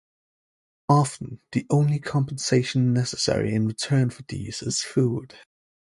[0.89, 5.35] Often, the only compensation necessary in return for these is food.